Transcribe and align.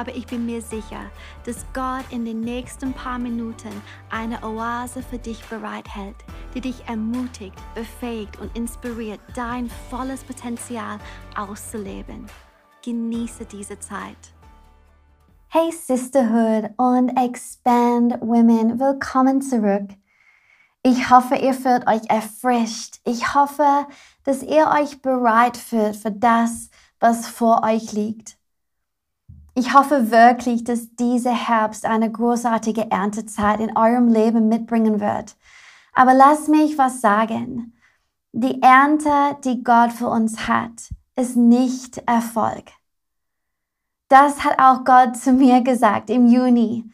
aber 0.00 0.16
ich 0.16 0.26
bin 0.26 0.46
mir 0.46 0.62
sicher, 0.62 1.10
dass 1.44 1.66
Gott 1.74 2.06
in 2.10 2.24
den 2.24 2.40
nächsten 2.40 2.94
paar 2.94 3.18
Minuten 3.18 3.70
eine 4.08 4.42
Oase 4.42 5.02
für 5.02 5.18
dich 5.18 5.44
bereithält, 5.44 6.16
die 6.54 6.62
dich 6.62 6.88
ermutigt, 6.88 7.58
befähigt 7.74 8.40
und 8.40 8.56
inspiriert, 8.56 9.20
dein 9.34 9.68
volles 9.90 10.24
Potenzial 10.24 10.98
auszuleben. 11.36 12.24
Genieße 12.82 13.44
diese 13.44 13.78
Zeit. 13.78 14.16
Hey 15.48 15.70
Sisterhood 15.70 16.70
und 16.78 17.10
Expand 17.18 18.22
Women, 18.22 18.80
willkommen 18.80 19.42
zurück. 19.42 19.90
Ich 20.82 21.10
hoffe, 21.10 21.34
ihr 21.34 21.52
fühlt 21.52 21.86
euch 21.86 22.08
erfrischt. 22.08 23.00
Ich 23.04 23.34
hoffe, 23.34 23.86
dass 24.24 24.42
ihr 24.42 24.66
euch 24.80 25.02
bereit 25.02 25.58
fühlt 25.58 25.94
für 25.94 26.10
das, 26.10 26.70
was 27.00 27.26
vor 27.26 27.62
euch 27.64 27.92
liegt. 27.92 28.39
Ich 29.60 29.74
hoffe 29.74 30.10
wirklich, 30.10 30.64
dass 30.64 30.96
dieser 30.96 31.34
Herbst 31.34 31.84
eine 31.84 32.10
großartige 32.10 32.90
Erntezeit 32.90 33.60
in 33.60 33.76
eurem 33.76 34.08
Leben 34.08 34.48
mitbringen 34.48 35.00
wird. 35.00 35.36
Aber 35.92 36.14
lasst 36.14 36.48
mich 36.48 36.78
was 36.78 37.02
sagen. 37.02 37.74
Die 38.32 38.62
Ernte, 38.62 39.36
die 39.44 39.62
Gott 39.62 39.92
für 39.92 40.08
uns 40.08 40.48
hat, 40.48 40.88
ist 41.14 41.36
nicht 41.36 41.98
Erfolg. 42.06 42.70
Das 44.08 44.44
hat 44.44 44.58
auch 44.58 44.86
Gott 44.86 45.18
zu 45.18 45.34
mir 45.34 45.60
gesagt 45.60 46.08
im 46.08 46.26
Juni. 46.26 46.90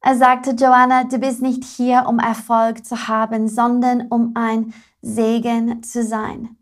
Er 0.00 0.16
sagte, 0.16 0.50
Joanna, 0.50 1.04
du 1.04 1.18
bist 1.18 1.40
nicht 1.40 1.62
hier, 1.62 2.06
um 2.08 2.18
Erfolg 2.18 2.84
zu 2.84 3.06
haben, 3.06 3.46
sondern 3.46 4.08
um 4.08 4.32
ein 4.34 4.74
Segen 5.00 5.84
zu 5.84 6.02
sein. 6.02 6.56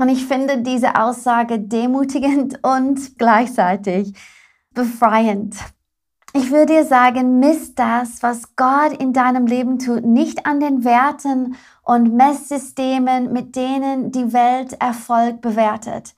Und 0.00 0.08
ich 0.08 0.24
finde 0.24 0.62
diese 0.62 0.94
Aussage 0.94 1.58
demutigend 1.58 2.58
und 2.64 3.18
gleichzeitig 3.18 4.14
befreiend. 4.74 5.56
Ich 6.32 6.52
würde 6.52 6.74
dir 6.74 6.84
sagen, 6.84 7.40
misst 7.40 7.78
das, 7.78 8.22
was 8.22 8.54
Gott 8.54 8.92
in 9.00 9.12
deinem 9.12 9.46
Leben 9.46 9.80
tut, 9.80 10.04
nicht 10.04 10.46
an 10.46 10.60
den 10.60 10.84
Werten 10.84 11.56
und 11.82 12.14
Messsystemen, 12.14 13.32
mit 13.32 13.56
denen 13.56 14.12
die 14.12 14.32
Welt 14.32 14.74
Erfolg 14.80 15.40
bewertet. 15.40 16.14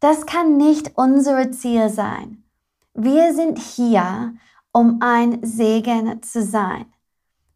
Das 0.00 0.26
kann 0.26 0.58
nicht 0.58 0.92
unser 0.96 1.50
Ziel 1.52 1.88
sein. 1.88 2.44
Wir 2.92 3.32
sind 3.32 3.58
hier, 3.58 4.34
um 4.70 4.98
ein 5.00 5.38
Segen 5.42 6.22
zu 6.22 6.42
sein. 6.42 6.84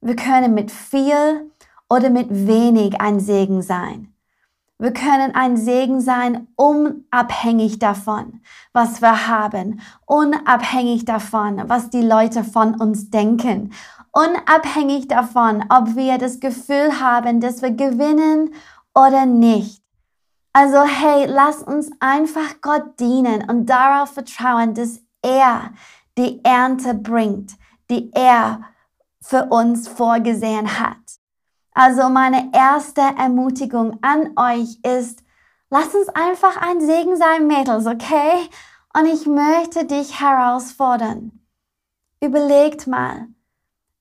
Wir 0.01 0.17
können 0.17 0.55
mit 0.55 0.71
viel 0.71 1.51
oder 1.91 2.09
mit 2.09 2.29
wenig 2.31 3.01
ein 3.01 3.21
Segen 3.21 3.61
sein. 3.61 4.15
Wir 4.81 4.93
können 4.93 5.35
ein 5.35 5.57
Segen 5.57 6.01
sein, 6.01 6.47
unabhängig 6.55 7.81
davon, 7.81 8.41
was 8.73 9.03
wir 9.03 9.27
haben, 9.27 9.81
unabhängig 10.07 11.05
davon, 11.05 11.65
was 11.67 11.91
die 11.91 12.03
Leute 12.03 12.45
von 12.45 12.81
uns 12.81 13.11
denken, 13.11 13.73
unabhängig 14.13 15.09
davon, 15.09 15.65
ob 15.69 15.97
wir 15.97 16.19
das 16.19 16.39
Gefühl 16.39 17.01
haben, 17.01 17.41
dass 17.41 17.61
wir 17.61 17.73
gewinnen 17.73 18.55
oder 18.95 19.27
nicht. 19.27 19.83
Also 20.53 20.85
hey, 20.85 21.27
lass 21.27 21.61
uns 21.63 21.91
einfach 21.99 22.61
Gott 22.61 23.01
dienen 23.01 23.51
und 23.51 23.67
darauf 23.67 24.11
vertrauen, 24.11 24.75
dass 24.75 25.01
er 25.23 25.73
die 26.17 26.41
Ernte 26.45 26.95
bringt, 26.95 27.57
die 27.91 28.13
er 28.13 28.61
für 29.21 29.47
uns 29.47 29.89
vorgesehen 29.89 30.79
hat. 30.79 30.97
Also 31.79 32.09
meine 32.09 32.51
erste 32.53 33.01
Ermutigung 33.01 33.99
an 34.03 34.33
euch 34.37 34.79
ist, 34.83 35.23
lass 35.71 35.95
uns 35.95 36.09
einfach 36.09 36.57
ein 36.61 36.81
Segen 36.81 37.17
sein, 37.17 37.47
Mädels, 37.47 37.87
okay? 37.87 38.49
Und 38.95 39.07
ich 39.07 39.27
möchte 39.27 39.85
dich 39.85 40.21
herausfordern. 40.21 41.41
Überlegt 42.21 42.87
mal, 42.87 43.29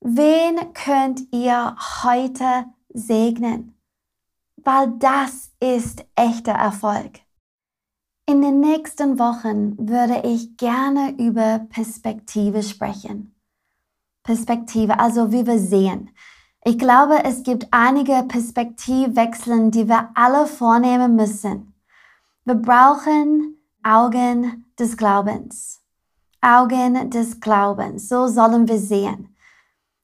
wen 0.01 0.73
könnt 0.73 1.21
ihr 1.31 1.75
heute 2.03 2.65
segnen? 2.89 3.77
weil 4.67 4.91
das 4.99 5.53
ist 5.61 6.03
echter 6.15 6.51
Erfolg. 6.51 7.21
In 8.25 8.41
den 8.41 8.59
nächsten 8.59 9.17
Wochen 9.17 9.77
würde 9.77 10.27
ich 10.27 10.57
gerne 10.57 11.15
über 11.17 11.65
Perspektive 11.69 12.61
sprechen. 12.61 13.33
Perspektive, 14.23 14.99
also 14.99 15.31
wie 15.31 15.47
wir 15.47 15.57
sehen. 15.57 16.09
Ich 16.67 16.77
glaube, 16.77 17.23
es 17.23 17.43
gibt 17.43 17.65
einige 17.71 18.25
Perspektivwechseln, 18.27 19.71
die 19.71 19.87
wir 19.87 20.09
alle 20.15 20.45
vornehmen 20.45 21.15
müssen. 21.15 21.73
Wir 22.43 22.55
brauchen 22.55 23.55
Augen 23.83 24.65
des 24.77 24.97
Glaubens. 24.97 25.79
Augen 26.41 27.09
des 27.09 27.39
Glaubens. 27.39 28.09
So 28.09 28.27
sollen 28.27 28.67
wir 28.67 28.79
sehen. 28.79 29.33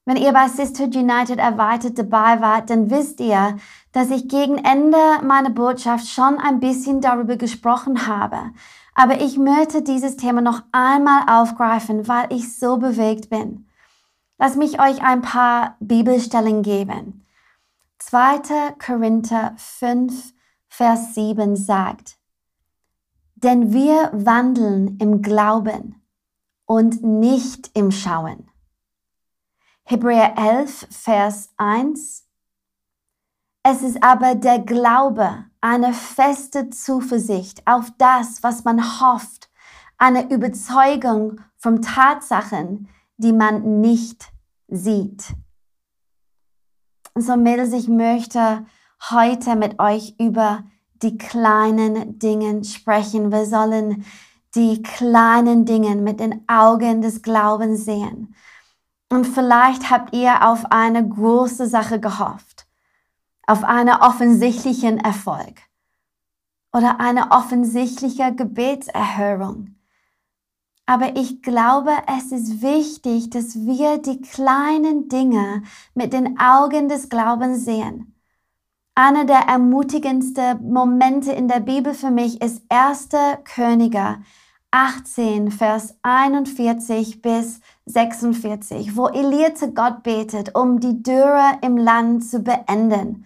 Wenn 0.06 0.16
ihr 0.16 0.32
bei 0.32 0.48
Sisterhood 0.48 0.96
United 0.96 1.38
erweitert 1.38 1.98
dabei 1.98 2.40
wart, 2.40 2.70
dann 2.70 2.88
wisst 2.88 3.20
ihr, 3.20 3.58
dass 3.92 4.08
ich 4.08 4.26
gegen 4.28 4.56
Ende 4.56 4.96
meiner 5.22 5.50
Botschaft 5.50 6.08
schon 6.08 6.38
ein 6.38 6.60
bisschen 6.60 7.02
darüber 7.02 7.36
gesprochen 7.36 8.06
habe. 8.06 8.38
Aber 8.94 9.20
ich 9.20 9.36
möchte 9.36 9.82
dieses 9.82 10.16
Thema 10.16 10.40
noch 10.40 10.62
einmal 10.72 11.24
aufgreifen, 11.28 12.08
weil 12.08 12.28
ich 12.30 12.58
so 12.58 12.78
bewegt 12.78 13.28
bin. 13.28 13.66
Lass 14.38 14.56
mich 14.56 14.80
euch 14.80 15.02
ein 15.02 15.22
paar 15.22 15.76
Bibelstellen 15.80 16.62
geben. 16.62 17.24
2. 17.98 18.74
Korinther 18.84 19.54
5, 19.56 20.34
Vers 20.68 21.14
7 21.14 21.56
sagt, 21.56 22.18
denn 23.36 23.72
wir 23.72 24.10
wandeln 24.12 24.98
im 24.98 25.22
Glauben 25.22 26.02
und 26.66 27.02
nicht 27.02 27.70
im 27.74 27.92
Schauen. 27.92 28.50
Hebräer 29.84 30.36
11, 30.36 30.88
Vers 30.90 31.50
1. 31.56 32.26
Es 33.62 33.82
ist 33.82 34.02
aber 34.02 34.34
der 34.34 34.58
Glaube, 34.58 35.44
eine 35.60 35.92
feste 35.92 36.70
Zuversicht 36.70 37.66
auf 37.66 37.92
das, 37.98 38.42
was 38.42 38.64
man 38.64 39.00
hofft, 39.00 39.48
eine 39.96 40.30
Überzeugung 40.30 41.40
von 41.56 41.80
Tatsachen, 41.82 42.88
die 43.16 43.32
man 43.32 43.80
nicht 43.80 44.32
sieht. 44.68 45.34
So 47.14 47.36
Mädels, 47.36 47.72
ich 47.72 47.88
möchte 47.88 48.66
heute 49.10 49.56
mit 49.56 49.78
euch 49.78 50.14
über 50.18 50.64
die 51.02 51.16
kleinen 51.18 52.18
Dinge 52.18 52.64
sprechen. 52.64 53.30
Wir 53.30 53.46
sollen 53.46 54.04
die 54.54 54.82
kleinen 54.82 55.64
Dinge 55.64 55.96
mit 55.96 56.20
den 56.20 56.44
Augen 56.48 57.02
des 57.02 57.22
Glaubens 57.22 57.84
sehen. 57.84 58.34
Und 59.10 59.26
vielleicht 59.26 59.90
habt 59.90 60.14
ihr 60.14 60.48
auf 60.48 60.66
eine 60.70 61.06
große 61.06 61.68
Sache 61.68 62.00
gehofft, 62.00 62.66
auf 63.46 63.62
einen 63.62 63.94
offensichtlichen 63.94 64.98
Erfolg 64.98 65.60
oder 66.72 66.98
eine 66.98 67.30
offensichtliche 67.30 68.34
Gebetserhörung. 68.34 69.76
Aber 70.86 71.16
ich 71.16 71.40
glaube, 71.40 71.92
es 72.06 72.30
ist 72.30 72.60
wichtig, 72.60 73.30
dass 73.30 73.54
wir 73.54 73.98
die 73.98 74.20
kleinen 74.20 75.08
Dinge 75.08 75.62
mit 75.94 76.12
den 76.12 76.38
Augen 76.38 76.88
des 76.88 77.08
Glaubens 77.08 77.64
sehen. 77.64 78.14
Einer 78.94 79.24
der 79.24 79.40
ermutigendsten 79.48 80.70
Momente 80.70 81.32
in 81.32 81.48
der 81.48 81.60
Bibel 81.60 81.94
für 81.94 82.10
mich 82.10 82.40
ist 82.42 82.62
1. 82.68 83.08
Könige 83.44 84.18
18, 84.70 85.50
Vers 85.52 85.96
41 86.02 87.22
bis 87.22 87.60
46, 87.86 88.96
wo 88.96 89.06
Elia 89.06 89.54
zu 89.54 89.72
Gott 89.72 90.02
betet, 90.02 90.54
um 90.54 90.80
die 90.80 91.02
Dürre 91.02 91.58
im 91.62 91.76
Land 91.76 92.24
zu 92.24 92.40
beenden. 92.40 93.24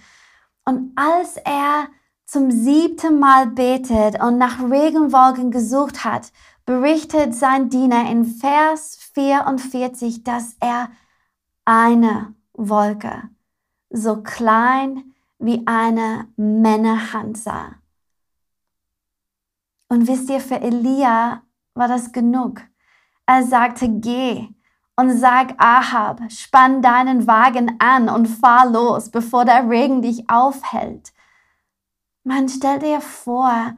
Und 0.64 0.92
als 0.94 1.38
er 1.38 1.88
zum 2.28 2.50
siebten 2.50 3.18
Mal 3.18 3.46
betet 3.46 4.22
und 4.22 4.36
nach 4.36 4.60
Regenwolken 4.60 5.50
gesucht 5.50 6.04
hat, 6.04 6.30
berichtet 6.66 7.34
sein 7.34 7.70
Diener 7.70 8.10
in 8.10 8.26
Vers 8.26 8.98
44, 9.14 10.24
dass 10.24 10.54
er 10.60 10.90
eine 11.64 12.34
Wolke, 12.52 13.22
so 13.88 14.22
klein 14.22 15.14
wie 15.38 15.66
eine 15.66 16.28
Männerhand 16.36 17.38
sah. 17.38 17.76
Und 19.88 20.06
wisst 20.06 20.28
ihr, 20.28 20.40
für 20.40 20.60
Elia 20.60 21.40
war 21.72 21.88
das 21.88 22.12
genug. 22.12 22.60
Er 23.24 23.42
sagte, 23.42 23.88
geh 23.88 24.48
und 24.96 25.16
sag 25.16 25.54
Ahab, 25.56 26.20
spann 26.30 26.82
deinen 26.82 27.26
Wagen 27.26 27.76
an 27.78 28.10
und 28.10 28.26
fahr 28.26 28.68
los, 28.68 29.08
bevor 29.08 29.46
der 29.46 29.70
Regen 29.70 30.02
dich 30.02 30.28
aufhält. 30.28 31.14
Man 32.28 32.46
stellt 32.46 32.82
dir 32.82 33.00
vor, 33.00 33.74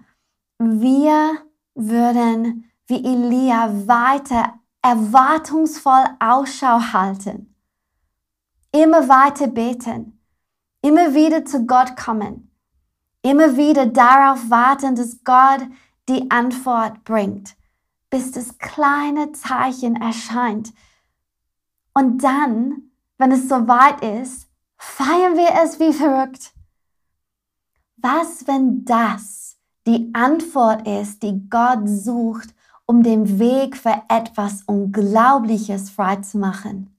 wir 0.58 1.38
würden 1.76 2.69
wie 2.88 2.97
Elia 2.97 3.87
weiter 3.87 4.55
erwartungsvoll 4.82 6.02
Ausschau 6.19 6.81
halten, 6.93 7.55
immer 8.73 9.08
weiter 9.08 9.47
beten, 9.47 10.20
immer 10.82 11.14
wieder 11.14 11.44
zu 11.44 11.64
Gott 11.64 11.97
kommen, 11.97 12.50
immer 13.23 13.56
wieder 13.56 13.87
darauf 13.87 14.50
warten, 14.50 14.97
dass 14.97 15.23
Gott 15.23 15.69
die 16.08 16.29
Antwort 16.32 17.05
bringt, 17.05 17.55
bis 18.11 18.32
das 18.32 18.58
kleine 18.58 19.31
Zeichen 19.31 19.94
erscheint. 19.94 20.73
Und 21.94 22.25
dann, 22.25 22.91
wenn 23.17 23.31
es 23.31 23.49
soweit 23.49 24.02
ist, 24.02 24.49
feiern 24.76 25.37
wir 25.37 25.50
es 25.62 25.79
wie 25.79 25.93
verrückt. 25.93 26.52
Was, 28.02 28.47
wenn 28.47 28.85
das 28.85 29.56
die 29.87 30.11
Antwort 30.14 30.87
ist, 30.87 31.23
die 31.23 31.49
Gott 31.50 31.87
sucht, 31.88 32.55
um 32.87 33.02
den 33.02 33.38
Weg 33.38 33.76
für 33.76 34.02
etwas 34.08 34.62
Unglaubliches 34.62 35.91
freizumachen? 35.91 36.97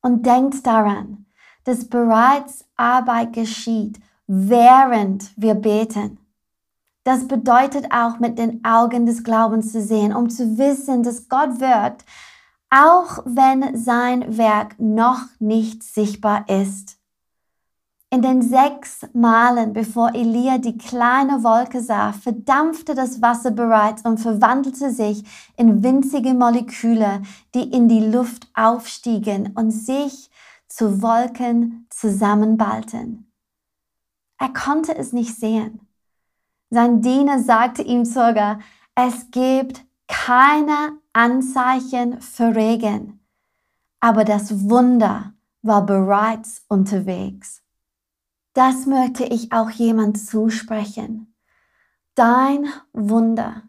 Und 0.00 0.24
denkt 0.24 0.66
daran, 0.66 1.26
dass 1.64 1.88
bereits 1.88 2.64
Arbeit 2.76 3.32
geschieht, 3.32 4.00
während 4.26 5.32
wir 5.36 5.54
beten. 5.54 6.18
Das 7.04 7.28
bedeutet 7.28 7.92
auch 7.92 8.18
mit 8.18 8.38
den 8.38 8.64
Augen 8.64 9.04
des 9.04 9.24
Glaubens 9.24 9.72
zu 9.72 9.82
sehen, 9.82 10.14
um 10.14 10.30
zu 10.30 10.56
wissen, 10.56 11.02
dass 11.02 11.28
Gott 11.28 11.60
wirkt, 11.60 12.04
auch 12.70 13.18
wenn 13.26 13.76
sein 13.76 14.38
Werk 14.38 14.76
noch 14.78 15.20
nicht 15.38 15.82
sichtbar 15.82 16.48
ist. 16.48 16.98
In 18.14 18.22
den 18.22 18.42
sechs 18.42 19.04
Malen, 19.12 19.72
bevor 19.72 20.14
Elia 20.14 20.58
die 20.58 20.78
kleine 20.78 21.42
Wolke 21.42 21.80
sah, 21.80 22.12
verdampfte 22.12 22.94
das 22.94 23.20
Wasser 23.20 23.50
bereits 23.50 24.02
und 24.02 24.18
verwandelte 24.18 24.92
sich 24.92 25.24
in 25.56 25.82
winzige 25.82 26.32
Moleküle, 26.32 27.22
die 27.56 27.64
in 27.72 27.88
die 27.88 28.06
Luft 28.06 28.46
aufstiegen 28.54 29.50
und 29.56 29.72
sich 29.72 30.30
zu 30.68 31.02
Wolken 31.02 31.88
zusammenballten. 31.90 33.32
Er 34.38 34.52
konnte 34.52 34.96
es 34.96 35.12
nicht 35.12 35.34
sehen. 35.34 35.80
Sein 36.70 37.02
Diener 37.02 37.42
sagte 37.42 37.82
ihm 37.82 38.04
sogar, 38.04 38.60
es 38.94 39.32
gibt 39.32 39.84
keine 40.06 40.98
Anzeichen 41.12 42.20
für 42.20 42.54
Regen, 42.54 43.18
aber 43.98 44.22
das 44.22 44.70
Wunder 44.70 45.32
war 45.62 45.84
bereits 45.84 46.64
unterwegs. 46.68 47.63
Das 48.54 48.86
möchte 48.86 49.24
ich 49.24 49.52
auch 49.52 49.70
jemand 49.70 50.18
zusprechen. 50.18 51.34
Dein 52.14 52.66
Wunder 52.92 53.64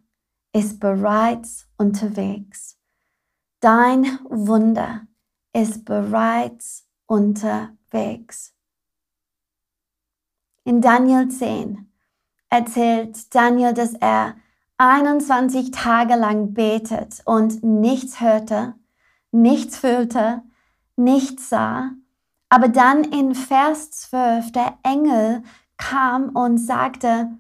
ist 0.54 0.80
bereits 0.80 1.68
unterwegs. 1.78 2.80
Dein 3.60 4.20
Wunder 4.30 5.08
ist 5.54 5.86
bereits 5.86 6.88
unterwegs. 7.08 8.54
In 10.64 10.82
Daniel 10.82 11.30
10 11.30 11.92
erzählt 12.50 13.34
Daniel, 13.34 13.74
dass 13.74 13.94
er 13.96 14.36
21 14.78 15.72
Tage 15.72 16.16
lang 16.16 16.54
betet 16.54 17.22
und 17.26 17.64
nichts 17.64 18.22
hörte, 18.22 18.76
nichts 19.32 19.78
fühlte, 19.78 20.44
nichts 20.96 21.50
sah. 21.50 21.92
Aber 22.50 22.70
dann 22.70 23.04
in 23.04 23.36
Vers 23.36 23.92
12 23.92 24.52
der 24.52 24.78
Engel 24.84 25.44
kam 25.78 26.30
und 26.30 26.58
sagte, 26.58 27.38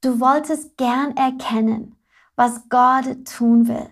du 0.00 0.20
wolltest 0.20 0.76
gern 0.76 1.16
erkennen, 1.16 1.96
was 2.34 2.68
Gott 2.68 3.24
tun 3.26 3.68
will. 3.68 3.88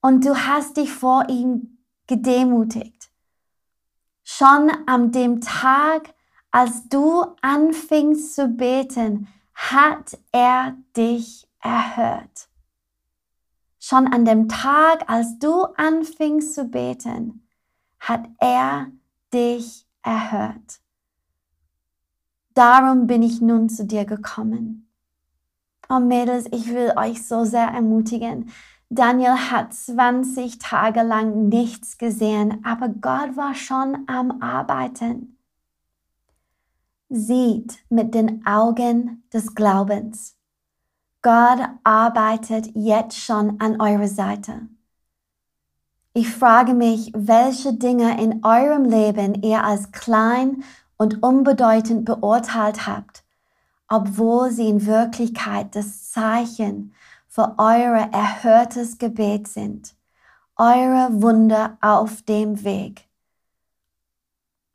Und 0.00 0.24
du 0.24 0.36
hast 0.36 0.76
dich 0.76 0.92
vor 0.92 1.28
ihm 1.28 1.78
gedemutigt. 2.06 3.10
Schon 4.22 4.70
an 4.86 5.10
dem 5.10 5.40
Tag, 5.40 6.14
als 6.50 6.88
du 6.88 7.24
anfingst 7.42 8.34
zu 8.34 8.48
beten, 8.48 9.28
hat 9.54 10.18
er 10.32 10.76
dich 10.96 11.48
erhört. 11.60 12.48
Schon 13.80 14.06
an 14.06 14.24
dem 14.24 14.48
Tag, 14.48 15.08
als 15.08 15.38
du 15.38 15.64
anfingst 15.76 16.54
zu 16.54 16.64
beten, 16.64 17.48
hat 17.98 18.28
er 18.38 18.90
dich 19.32 19.86
erhört. 20.02 20.80
Darum 22.54 23.06
bin 23.06 23.22
ich 23.22 23.40
nun 23.40 23.68
zu 23.68 23.84
dir 23.84 24.04
gekommen. 24.04 24.90
Oh 25.88 26.00
Mädels, 26.00 26.46
ich 26.50 26.68
will 26.68 26.92
euch 26.96 27.26
so 27.26 27.44
sehr 27.44 27.68
ermutigen. 27.68 28.50
Daniel 28.90 29.36
hat 29.50 29.74
20 29.74 30.58
Tage 30.58 31.02
lang 31.02 31.48
nichts 31.48 31.98
gesehen, 31.98 32.64
aber 32.64 32.88
Gott 32.88 33.36
war 33.36 33.54
schon 33.54 34.04
am 34.06 34.42
Arbeiten. 34.42 35.38
Sieht 37.10 37.78
mit 37.90 38.14
den 38.14 38.44
Augen 38.46 39.24
des 39.32 39.54
Glaubens. 39.54 40.36
Gott 41.22 41.60
arbeitet 41.84 42.70
jetzt 42.74 43.18
schon 43.18 43.60
an 43.60 43.80
eurer 43.80 44.08
Seite. 44.08 44.68
Ich 46.18 46.30
frage 46.30 46.74
mich, 46.74 47.12
welche 47.14 47.74
Dinge 47.74 48.20
in 48.20 48.44
eurem 48.44 48.84
Leben 48.84 49.40
ihr 49.40 49.62
als 49.62 49.92
klein 49.92 50.64
und 50.96 51.22
unbedeutend 51.22 52.04
beurteilt 52.06 52.88
habt, 52.88 53.22
obwohl 53.86 54.50
sie 54.50 54.68
in 54.68 54.84
Wirklichkeit 54.84 55.76
das 55.76 56.10
Zeichen 56.10 56.92
für 57.28 57.54
euer 57.58 58.08
erhörtes 58.10 58.98
Gebet 58.98 59.46
sind, 59.46 59.94
eure 60.56 61.22
Wunder 61.22 61.78
auf 61.80 62.22
dem 62.22 62.64
Weg. 62.64 63.08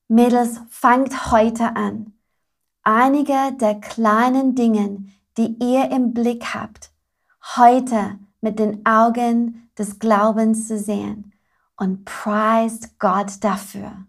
Mädels, 0.07 0.61
fangt 0.69 1.29
heute 1.33 1.75
an, 1.75 2.13
einige 2.83 3.51
der 3.59 3.81
kleinen 3.81 4.55
Dinge, 4.55 5.03
die 5.37 5.57
ihr 5.61 5.91
im 5.91 6.13
Blick 6.13 6.53
habt, 6.53 6.93
heute 7.57 8.17
mit 8.39 8.59
den 8.59 8.85
Augen 8.85 9.69
des 9.77 9.99
Glaubens 9.99 10.69
zu 10.69 10.79
sehen 10.79 11.32
und 11.77 12.05
preist 12.05 12.99
Gott 12.99 13.43
dafür. 13.43 14.05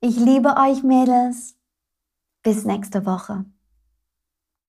Ich 0.00 0.16
liebe 0.16 0.56
euch 0.56 0.82
Mädels. 0.82 1.56
Bis 2.42 2.64
nächste 2.64 3.06
Woche. 3.06 3.44